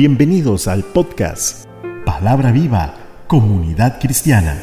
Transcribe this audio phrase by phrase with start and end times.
[0.00, 1.66] Bienvenidos al podcast
[2.06, 2.94] Palabra Viva,
[3.26, 4.58] Comunidad Cristiana.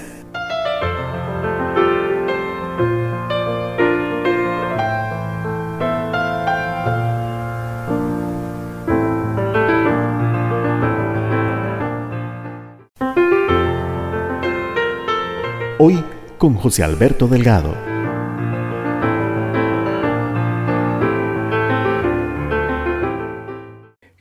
[15.77, 16.03] Hoy
[16.39, 17.96] con José Alberto Delgado.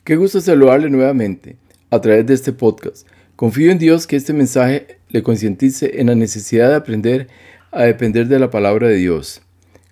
[0.07, 1.57] Qué gusto saludarle nuevamente
[1.89, 3.05] a través de este podcast.
[3.35, 7.27] Confío en Dios que este mensaje le concientice en la necesidad de aprender
[7.73, 9.41] a depender de la palabra de Dios.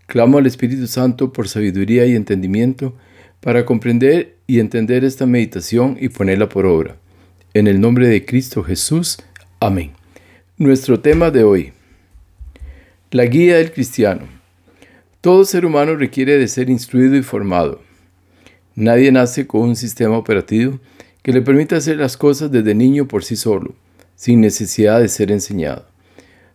[0.08, 2.96] Clamo al Espíritu Santo por sabiduría y entendimiento
[3.42, 6.96] para comprender y entender esta meditación y ponerla por obra.
[7.54, 9.18] En el nombre de Cristo Jesús.
[9.60, 9.92] Amén.
[10.58, 11.74] Nuestro tema de hoy.
[13.12, 14.30] La guía del cristiano.
[15.20, 17.85] Todo ser humano requiere de ser instruido y formado.
[18.78, 20.82] Nadie nace con un sistema operativo
[21.24, 23.74] que le permita hacer las cosas desde niño por sí solo,
[24.18, 25.86] sin necesidad de ser enseñado.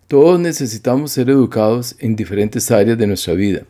[0.06, 3.62] Todos necesitamos ser educados en diferentes áreas de nuestra vida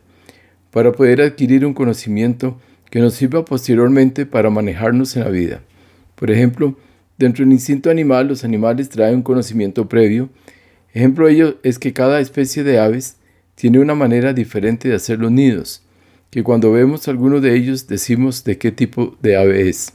[0.69, 5.61] para poder adquirir un conocimiento que nos sirva posteriormente para manejarnos en la vida.
[6.15, 6.77] Por ejemplo,
[7.17, 10.29] dentro del instinto animal, los animales traen un conocimiento previo.
[10.93, 13.15] Ejemplo de ello es que cada especie de aves
[13.55, 15.83] tiene una manera diferente de hacer los nidos
[16.31, 19.93] que cuando vemos alguno de ellos decimos de qué tipo de ave es.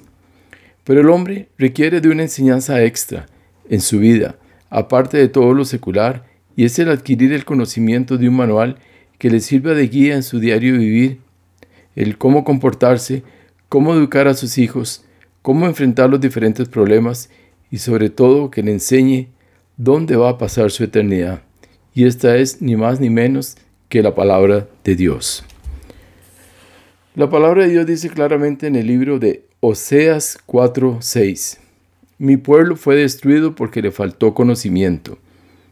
[0.85, 3.27] Pero el hombre requiere de una enseñanza extra
[3.69, 4.37] en su vida,
[4.71, 8.77] aparte de todo lo secular, y es el adquirir el conocimiento de un manual
[9.19, 11.21] que le sirva de guía en su diario vivir,
[11.97, 13.23] el cómo comportarse,
[13.69, 15.05] cómo educar a sus hijos,
[15.41, 17.31] cómo enfrentar los diferentes problemas
[17.71, 19.29] y sobre todo que le enseñe
[19.77, 21.43] dónde va a pasar su eternidad.
[21.95, 23.57] Y esta es ni más ni menos
[23.89, 25.45] que la palabra de Dios.
[27.17, 31.59] La palabra de Dios dice claramente en el libro de Oseas 4:6,
[32.19, 35.17] Mi pueblo fue destruido porque le faltó conocimiento.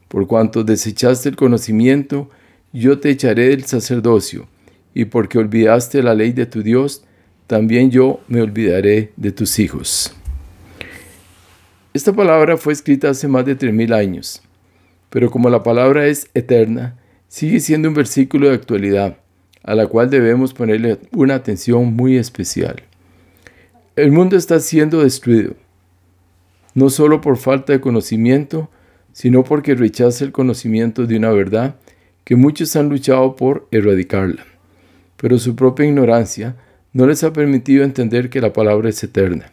[0.08, 2.30] Por cuanto desechaste el conocimiento,
[2.72, 4.48] yo te echaré del sacerdocio,
[4.94, 7.04] y porque olvidaste la ley de tu Dios,
[7.46, 10.16] también yo me olvidaré de tus hijos.
[11.92, 14.42] Esta palabra fue escrita hace más de tres mil años,
[15.10, 16.98] pero como la palabra es eterna,
[17.28, 19.18] sigue siendo un versículo de actualidad
[19.64, 22.82] a la cual debemos ponerle una atención muy especial.
[23.96, 25.54] El mundo está siendo destruido,
[26.74, 28.70] no solo por falta de conocimiento,
[29.12, 31.76] sino porque rechaza el conocimiento de una verdad
[32.24, 34.44] que muchos han luchado por erradicarla.
[35.16, 36.56] Pero su propia ignorancia
[36.92, 39.52] no les ha permitido entender que la palabra es eterna.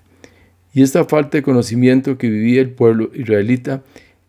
[0.73, 3.83] Y esta falta de conocimiento que vivía el pueblo israelita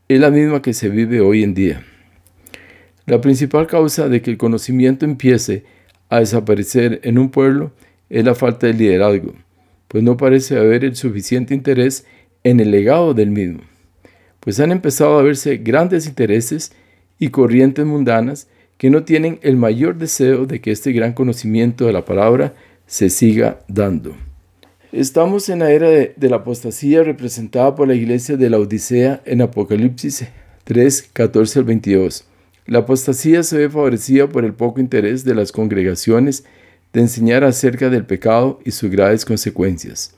[0.08, 1.84] es la misma que se vive hoy en día.
[3.12, 5.64] La principal causa de que el conocimiento empiece
[6.08, 7.70] a desaparecer en un pueblo
[8.08, 9.34] es la falta de liderazgo,
[9.86, 12.06] pues no parece haber el suficiente interés
[12.42, 13.60] en el legado del mismo,
[14.40, 16.72] pues han empezado a verse grandes intereses
[17.18, 21.92] y corrientes mundanas que no tienen el mayor deseo de que este gran conocimiento de
[21.92, 22.54] la palabra
[22.86, 24.16] se siga dando.
[24.90, 29.42] Estamos en la era de, la apostasía representada por la iglesia de la Odisea en
[29.42, 30.24] Apocalipsis
[30.64, 32.31] 3, 14 al 22.
[32.66, 36.44] La apostasía se ve favorecida por el poco interés de las congregaciones
[36.92, 40.14] de enseñar acerca del pecado y sus graves consecuencias.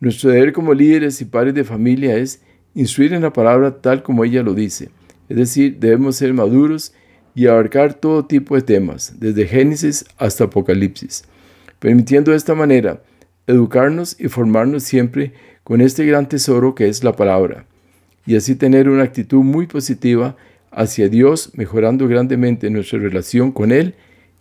[0.00, 2.40] Nuestro deber como líderes y padres de familia es
[2.74, 4.88] instruir en la palabra tal como ella lo dice,
[5.28, 6.92] es decir, debemos ser maduros
[7.34, 11.24] y abarcar todo tipo de temas, desde Génesis hasta Apocalipsis,
[11.78, 13.02] permitiendo de esta manera
[13.46, 17.66] educarnos y formarnos siempre con este gran tesoro que es la palabra,
[18.26, 20.36] y así tener una actitud muy positiva
[20.70, 23.94] hacia Dios, mejorando grandemente nuestra relación con Él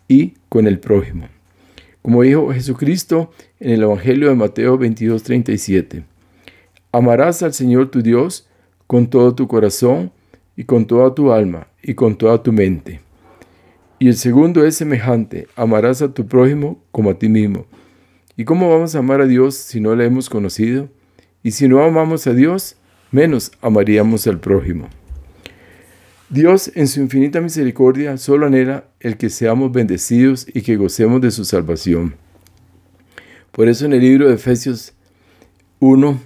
[0.07, 1.27] y con el prójimo.
[2.01, 6.03] Como dijo Jesucristo en el Evangelio de Mateo 22:37,
[6.91, 8.47] amarás al Señor tu Dios
[8.87, 10.11] con todo tu corazón
[10.55, 13.01] y con toda tu alma y con toda tu mente.
[13.99, 17.65] Y el segundo es semejante, amarás a tu prójimo como a ti mismo.
[18.37, 20.87] ¿Y cómo vamos a amar a Dios si no le hemos conocido?
[21.43, 22.77] Y si no amamos a Dios,
[23.11, 24.87] menos amaríamos al prójimo.
[26.31, 31.31] Dios, en su infinita misericordia, solo anhela el que seamos bendecidos y que gocemos de
[31.31, 32.13] su salvación.
[33.51, 34.93] Por eso en el libro de Efesios
[35.79, 36.21] 1,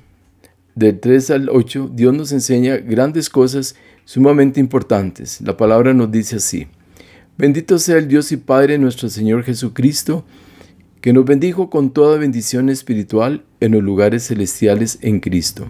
[0.76, 5.40] del 3 al 8, Dios nos enseña grandes cosas sumamente importantes.
[5.40, 6.68] La palabra nos dice así,
[7.38, 10.26] Bendito sea el Dios y Padre nuestro Señor Jesucristo,
[11.00, 15.70] que nos bendijo con toda bendición espiritual en los lugares celestiales en Cristo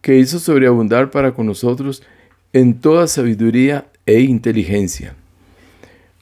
[0.00, 2.02] que hizo sobreabundar para con nosotros
[2.52, 5.14] en toda sabiduría e inteligencia.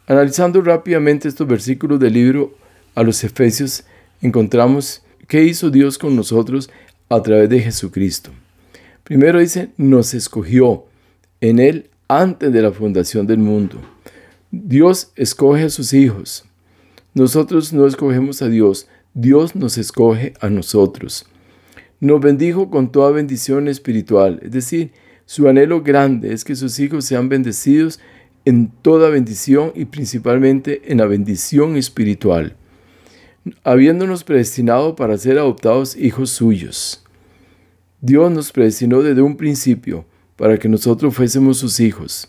[0.07, 2.55] Analizando rápidamente estos versículos del libro
[2.95, 3.85] a los Efesios,
[4.23, 6.71] encontramos qué hizo Dios con nosotros
[7.09, 8.31] a través de Jesucristo.
[9.05, 10.85] Primero dice, nos escogió
[11.41, 13.81] en Él antes de la fundación del mundo.
[14.51, 16.45] Dios escoge a sus hijos.
[17.15, 21.27] Nosotros no escogemos a Dios, Dios nos escoge a nosotros.
[22.01, 24.93] Nos bendijo con toda bendición espiritual, es decir,
[25.27, 27.99] su anhelo grande es que sus hijos sean bendecidos
[28.45, 32.57] en toda bendición y principalmente en la bendición espiritual,
[33.65, 37.05] habiéndonos predestinado para ser adoptados hijos suyos.
[38.01, 40.07] Dios nos predestinó desde un principio
[40.37, 42.29] para que nosotros fuésemos sus hijos,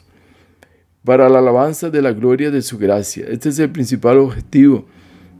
[1.05, 3.27] para la alabanza de la gloria de su gracia.
[3.29, 4.87] Este es el principal objetivo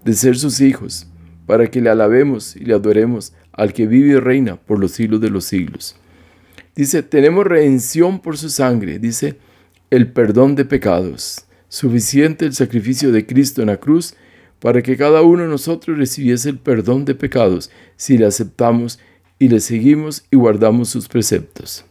[0.05, 1.07] de ser sus hijos
[1.49, 5.19] para que le alabemos y le adoremos al que vive y reina por los siglos
[5.19, 5.97] de los siglos.
[6.75, 9.35] Dice, tenemos redención por su sangre, dice,
[9.89, 11.45] el perdón de pecados.
[11.67, 14.15] Suficiente el sacrificio de Cristo en la cruz
[14.59, 18.97] para que cada uno de nosotros recibiese el perdón de pecados si le aceptamos
[19.39, 21.83] y le seguimos y guardamos sus preceptos.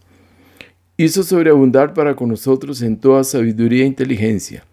[0.97, 4.65] Hizo sobreabundar para con nosotros en toda sabiduría e inteligencia.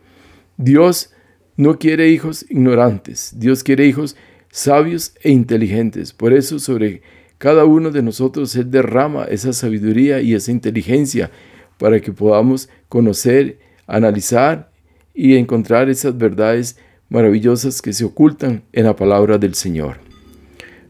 [0.56, 1.10] Dios
[1.58, 4.16] no quiere hijos ignorantes, Dios quiere hijos
[4.56, 6.14] sabios e inteligentes.
[6.14, 7.02] Por eso sobre
[7.36, 11.30] cada uno de nosotros Él derrama esa sabiduría y esa inteligencia
[11.76, 14.70] para que podamos conocer, analizar
[15.12, 16.78] y encontrar esas verdades
[17.10, 19.98] maravillosas que se ocultan en la palabra del Señor.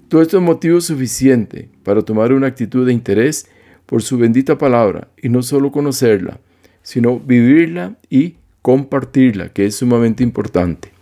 [0.08, 3.48] Todo esto es motivo suficiente para tomar una actitud de interés
[3.84, 6.38] por su bendita palabra y no solo conocerla,
[6.84, 10.95] sino vivirla y compartirla, que es sumamente importante.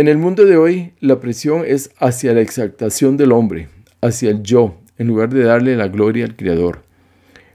[0.00, 3.68] En el mundo de hoy, la presión es hacia la exaltación del hombre,
[4.00, 6.84] hacia el yo, en lugar de darle la gloria al Creador.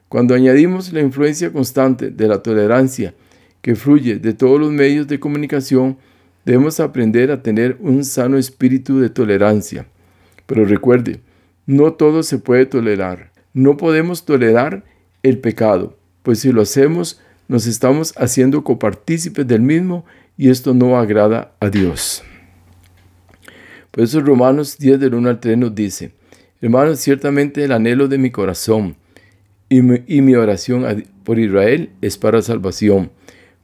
[0.10, 3.16] Cuando añadimos la influencia constante de la tolerancia
[3.64, 5.98] que fluye de todos los medios de comunicación,
[6.46, 9.88] debemos aprender a tener un sano espíritu de tolerancia.
[10.46, 11.22] Pero recuerde,
[11.66, 13.32] no todo se puede tolerar.
[13.56, 14.84] No podemos tolerar
[15.24, 20.06] el pecado, pues si lo hacemos, nos estamos haciendo copartícipes del mismo
[20.38, 22.24] y esto no agrada a Dios.
[23.96, 26.12] Por eso Romanos 10 del 1 al 3 nos dice,
[26.60, 28.98] hermanos, ciertamente el anhelo de mi corazón
[29.70, 33.12] y mi, oración por Israel es para salvación,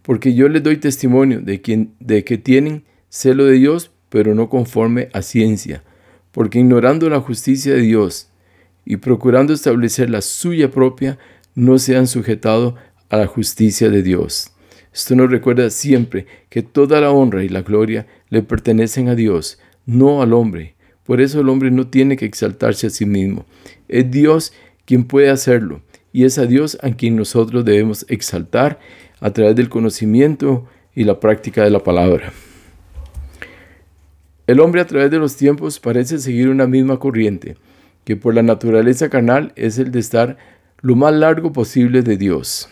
[0.01, 4.47] porque yo les doy testimonio de, quien, de que tienen celo de Dios, pero no
[4.47, 5.83] conforme a ciencia,
[6.31, 8.29] porque ignorando la justicia de Dios
[8.85, 11.19] y procurando establecer la suya propia,
[11.55, 12.77] no se han sujetado
[13.09, 14.53] a la justicia de Dios.
[14.93, 19.59] Esto nos recuerda siempre que toda la honra y la gloria le pertenecen a Dios,
[19.85, 20.75] no al hombre.
[21.03, 23.45] Por eso el hombre no tiene que exaltarse a sí mismo.
[23.87, 24.53] Es Dios
[24.85, 25.81] quien puede hacerlo
[26.13, 28.79] y es a Dios a quien nosotros debemos exaltar
[29.19, 32.31] a través del conocimiento y la práctica de la palabra.
[34.47, 37.55] El hombre a través de los tiempos parece seguir una misma corriente,
[38.03, 40.37] que por la naturaleza carnal es el de estar
[40.81, 42.67] lo más largo posible de Dios.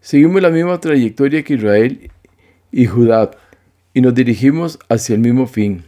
[0.00, 2.10] Seguimos la misma trayectoria que Israel
[2.70, 3.32] y Judá
[3.92, 5.84] y nos dirigimos hacia el mismo fin.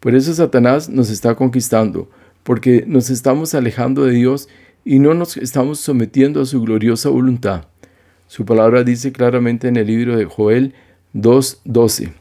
[0.00, 2.08] Por eso Satanás nos está conquistando,
[2.42, 4.48] porque nos estamos alejando de Dios
[4.84, 7.66] y no nos estamos sometiendo a su gloriosa voluntad.
[8.26, 10.74] Su palabra dice claramente en el libro de Joel
[11.14, 12.12] 2.12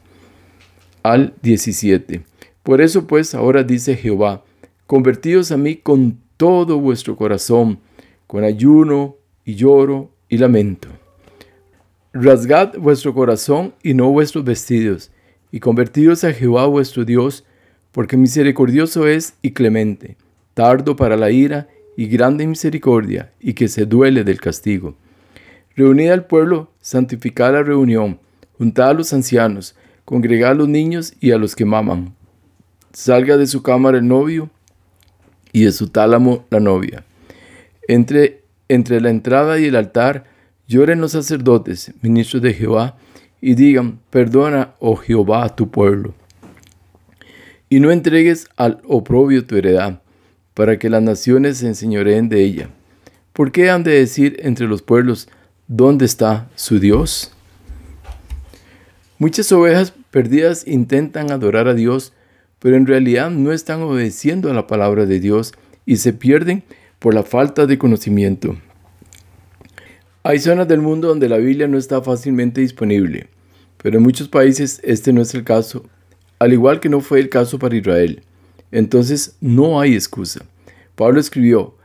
[1.04, 2.24] al 17.
[2.64, 4.44] Por eso pues ahora dice Jehová,
[4.86, 7.80] convertíos a mí con todo vuestro corazón,
[8.28, 10.90] con ayuno y lloro y lamento.
[12.12, 15.12] Rasgad vuestro corazón y no vuestros vestidos,
[15.52, 17.46] y convertíos a Jehová vuestro Dios,
[18.00, 20.15] porque misericordioso es y clemente,
[20.53, 24.96] tardo para la ira y grande misericordia, y que se duele del castigo.
[25.75, 28.18] Reunid al pueblo, santificad la reunión,
[28.58, 29.75] juntad a los ancianos,
[30.06, 32.15] congregad a los niños y a los que maman.
[32.94, 34.50] Salga de su cámara el novio
[35.51, 37.03] y de su tálamo la novia.
[37.86, 40.24] Entre, entre la entrada y el altar
[40.70, 42.96] lloren los sacerdotes, ministros de Jehová,
[43.41, 46.13] y digan, perdona, oh Jehová, a tu pueblo
[47.70, 50.02] y no entregues al oprobio tu heredad,
[50.54, 52.70] para que las naciones se enseñoreen de ella.
[53.34, 55.30] ¿Por qué han de decir entre los pueblos,
[55.68, 57.32] ¿dónde está su Dios?
[59.20, 62.14] Muchas ovejas perdidas intentan adorar a Dios,
[62.60, 65.54] pero en realidad no están obedeciendo a la palabra de Dios
[65.86, 66.64] y se pierden
[67.00, 68.58] por la falta de conocimiento.
[70.24, 73.28] Hay zonas del mundo donde la Biblia no está fácilmente disponible,
[73.82, 75.86] pero en muchos países este no es el caso,
[76.39, 78.24] al igual que no fue el caso para Israel.
[78.72, 80.41] Entonces no hay excusa.
[80.96, 81.75] Pablo escribió,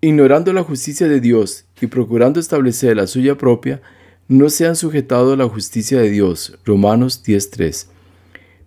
[0.00, 3.80] ignorando la justicia de Dios y procurando establecer la suya propia,
[4.28, 6.58] no se han sujetado a la justicia de Dios.
[6.64, 7.86] Romanos 10.3.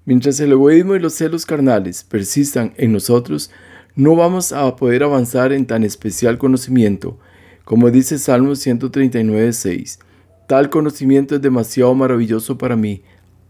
[0.06, 3.50] Mientras el egoísmo y los celos carnales persistan en nosotros,
[3.96, 7.18] no vamos a poder avanzar en tan especial conocimiento,
[7.64, 10.00] como dice Salmo 139.6.
[10.48, 13.02] Tal conocimiento es demasiado maravilloso para mí,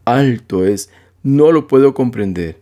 [0.05, 0.89] alto es,
[1.25, 2.61] no lo puedo comprender.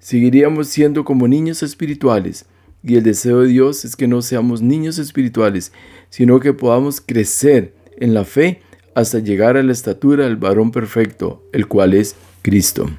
[0.00, 2.44] Seguiríamos siendo como niños espirituales,
[2.82, 5.72] y el deseo de Dios es que no seamos niños espirituales,
[6.10, 8.62] sino que podamos crecer en la fe
[8.96, 12.90] hasta llegar a la estatura del varón perfecto, el cual es Cristo.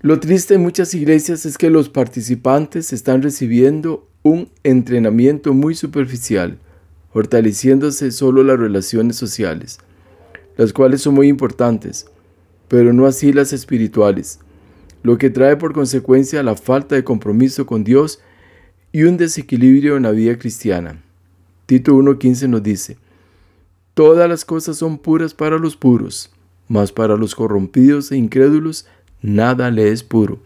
[0.00, 6.58] Lo triste en muchas iglesias es que los participantes están recibiendo un entrenamiento muy superficial,
[7.12, 9.78] fortaleciéndose solo las relaciones sociales,
[10.56, 12.06] las cuales son muy importantes,
[12.68, 14.40] pero no así las espirituales,
[15.02, 18.20] lo que trae por consecuencia la falta de compromiso con Dios
[18.92, 21.02] y un desequilibrio en la vida cristiana.
[21.66, 22.96] Tito 1.15 nos dice,
[23.94, 26.30] Todas las cosas son puras para los puros,
[26.68, 28.86] mas para los corrompidos e incrédulos
[29.22, 30.38] nada le es puro,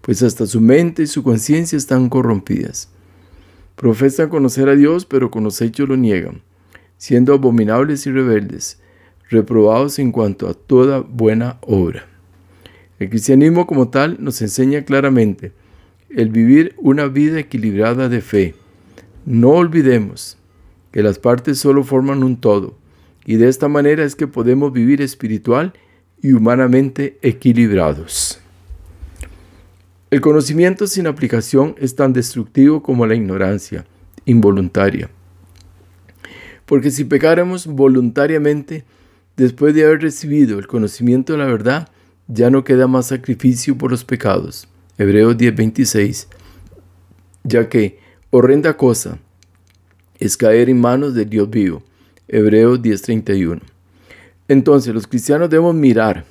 [0.00, 2.88] pues hasta su mente y su conciencia están corrompidas.
[3.76, 6.42] Profesan conocer a Dios, pero con los hechos lo niegan,
[6.98, 8.81] siendo abominables y rebeldes,
[9.32, 12.06] reprobados en cuanto a toda buena obra.
[12.98, 15.52] El cristianismo como tal nos enseña claramente
[16.08, 18.54] el vivir una vida equilibrada de fe.
[19.26, 20.36] No olvidemos
[20.92, 22.76] que las partes solo forman un todo,
[23.24, 25.72] y de esta manera es que podemos vivir espiritual
[26.20, 28.38] y humanamente equilibrados.
[30.10, 33.86] El conocimiento sin aplicación es tan destructivo como la ignorancia
[34.26, 35.08] involuntaria.
[36.66, 38.84] Porque si pecáramos voluntariamente,
[39.36, 41.88] después de haber recibido el conocimiento de la verdad,
[42.28, 44.68] ya no queda más sacrificio por los pecados.
[44.98, 46.28] Hebreos 10:26.
[47.44, 47.98] Ya que
[48.30, 49.18] horrenda cosa
[50.18, 51.82] es caer en manos del Dios vivo.
[52.28, 53.60] Hebreos 10:31.
[54.48, 56.24] Entonces los cristianos debemos mirar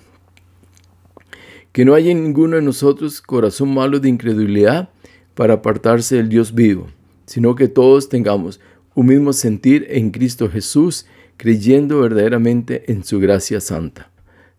[1.71, 4.89] que no haya en ninguno de nosotros corazón malo de incredulidad
[5.35, 6.87] para apartarse del Dios vivo,
[7.25, 8.59] sino que todos tengamos
[8.93, 11.05] un mismo sentir en Cristo Jesús,
[11.41, 14.11] creyendo verdaderamente en su gracia santa.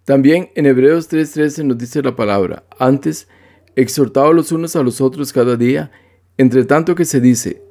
[0.05, 3.29] También en Hebreos 3:13 nos dice la palabra, antes,
[3.77, 5.93] exhortados los unos a los otros cada día,
[6.39, 7.63] entre tanto que se dice,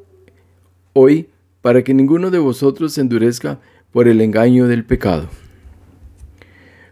[0.94, 1.28] hoy,
[1.62, 3.60] para que ninguno de vosotros se endurezca
[3.92, 5.28] por el engaño del pecado.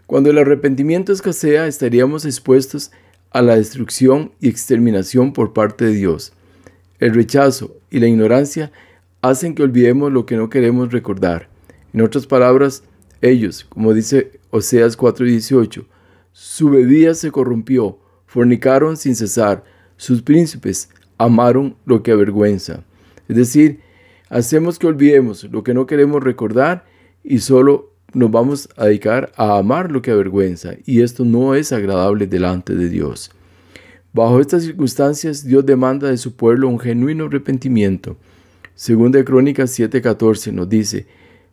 [0.06, 2.90] Cuando el arrepentimiento escasea, estaríamos expuestos
[3.30, 6.34] a la destrucción y exterminación por parte de Dios.
[6.98, 8.72] El rechazo y la ignorancia
[9.22, 11.49] hacen que olvidemos lo que no queremos recordar.
[11.92, 12.82] En otras palabras,
[13.20, 15.86] ellos, como dice Oseas 4:18,
[16.32, 19.64] su bebida se corrompió, fornicaron sin cesar,
[19.96, 22.84] sus príncipes amaron lo que avergüenza.
[23.28, 23.80] Es decir,
[24.28, 26.84] hacemos que olvidemos lo que no queremos recordar
[27.22, 31.72] y solo nos vamos a dedicar a amar lo que avergüenza y esto no es
[31.72, 33.30] agradable delante de Dios.
[34.12, 38.16] Bajo estas circunstancias, Dios demanda de su pueblo un genuino arrepentimiento.
[38.74, 41.06] Segunda de Crónicas 7:14 nos dice,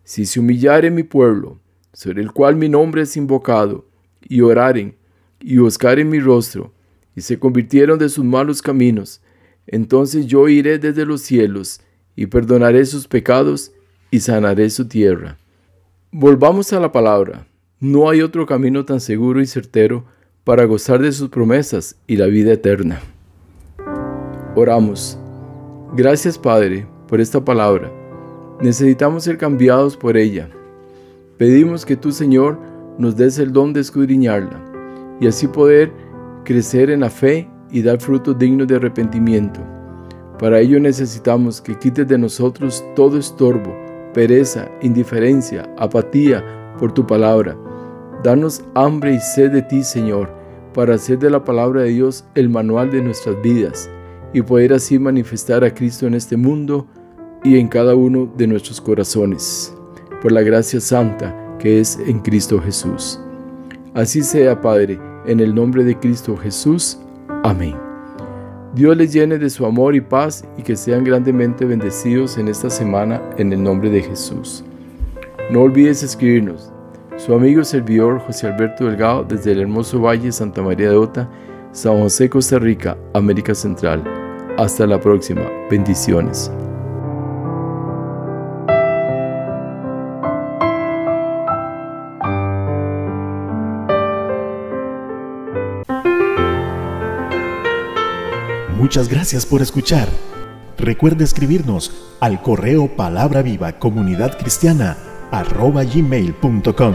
[0.08, 1.58] Si se humillare mi pueblo,
[1.92, 3.84] sobre el cual mi nombre es invocado,
[4.26, 4.96] y oraren,
[5.38, 6.72] y buscaren mi rostro,
[7.14, 9.20] y se convirtieron de sus malos caminos,
[9.66, 11.82] entonces yo iré desde los cielos,
[12.16, 13.72] y perdonaré sus pecados,
[14.10, 15.36] y sanaré su tierra.
[16.10, 17.46] Volvamos a la palabra.
[17.78, 20.06] No hay otro camino tan seguro y certero
[20.42, 23.02] para gozar de sus promesas y la vida eterna.
[24.56, 25.18] Oramos.
[25.92, 27.97] Gracias Padre por esta palabra.
[28.60, 30.48] Necesitamos ser cambiados por ella.
[31.36, 32.58] Pedimos que tú Señor
[32.98, 34.60] nos des el don de escudriñarla
[35.20, 35.92] y así poder
[36.44, 39.60] crecer en la fe y dar frutos dignos de arrepentimiento.
[40.38, 46.44] Para ello necesitamos que quites de nosotros todo estorbo pereza, indiferencia, apatía
[46.78, 47.56] por tu palabra.
[48.24, 50.28] Danos hambre y sed de ti, Señor,
[50.74, 53.88] para hacer de la palabra de Dios el manual de nuestras vidas
[54.32, 56.86] y poder así manifestar a Cristo en este mundo
[57.44, 59.74] y en cada uno de nuestros corazones,
[60.22, 63.20] por la gracia santa que es en Cristo Jesús.
[63.94, 66.98] Así sea, Padre, en el nombre de Cristo Jesús.
[67.42, 67.74] Amén.
[68.74, 72.70] Dios les llene de su amor y paz y que sean grandemente bendecidos en esta
[72.70, 74.64] semana en el nombre de Jesús.
[75.50, 76.72] No olvides escribirnos.
[77.16, 81.28] Su amigo servidor José Alberto Delgado desde el hermoso Valle Santa María de Ota,
[81.72, 84.04] San José, Costa Rica, América Central.
[84.56, 85.42] Hasta la próxima.
[85.70, 86.52] Bendiciones.
[98.88, 100.08] Muchas gracias por escuchar.
[100.78, 104.96] Recuerde escribirnos al correo palabra viva comunidad cristiana
[105.30, 106.94] arroba gmail.com.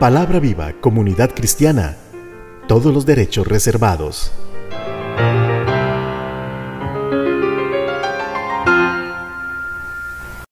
[0.00, 1.96] Palabra viva comunidad cristiana.
[2.66, 4.32] Todos los derechos reservados.